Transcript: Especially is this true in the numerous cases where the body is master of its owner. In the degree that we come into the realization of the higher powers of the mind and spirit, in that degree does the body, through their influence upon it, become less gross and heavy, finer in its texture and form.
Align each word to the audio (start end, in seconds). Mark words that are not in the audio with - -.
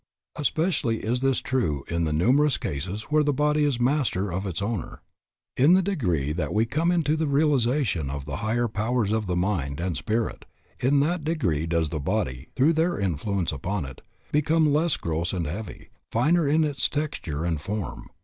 Especially 0.35 1.01
is 1.05 1.19
this 1.19 1.41
true 1.41 1.85
in 1.87 2.05
the 2.05 2.11
numerous 2.11 2.57
cases 2.57 3.03
where 3.11 3.21
the 3.21 3.31
body 3.31 3.63
is 3.63 3.79
master 3.79 4.33
of 4.33 4.47
its 4.47 4.59
owner. 4.59 5.03
In 5.55 5.75
the 5.75 5.83
degree 5.83 6.31
that 6.31 6.55
we 6.55 6.65
come 6.65 6.91
into 6.91 7.15
the 7.15 7.27
realization 7.27 8.09
of 8.09 8.25
the 8.25 8.37
higher 8.37 8.67
powers 8.67 9.11
of 9.11 9.27
the 9.27 9.35
mind 9.35 9.79
and 9.79 9.95
spirit, 9.95 10.45
in 10.79 11.01
that 11.01 11.23
degree 11.23 11.67
does 11.67 11.89
the 11.89 11.99
body, 11.99 12.49
through 12.55 12.73
their 12.73 12.97
influence 12.99 13.51
upon 13.51 13.85
it, 13.85 14.01
become 14.31 14.73
less 14.73 14.97
gross 14.97 15.33
and 15.33 15.45
heavy, 15.45 15.89
finer 16.11 16.47
in 16.47 16.63
its 16.63 16.89
texture 16.89 17.45
and 17.45 17.61
form. 17.61 18.09